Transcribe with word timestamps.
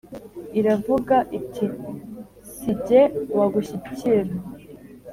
iravuga 0.59 1.15
iti 1.39 1.65
«si 2.55 2.71
jye 2.85 3.01
wagushyikira. 3.37 4.33